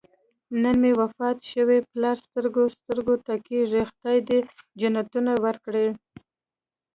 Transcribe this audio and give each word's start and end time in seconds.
نن 0.61 0.75
مې 0.81 0.91
وفات 1.01 1.37
شوی 1.51 1.79
پلار 1.91 2.17
سترګو 2.27 2.63
سترګو 2.77 3.15
ته 3.25 3.33
کېږي. 3.47 3.81
خدای 3.89 4.17
دې 4.27 4.39
جنتونه 4.79 5.31
ورکړي. 5.45 5.87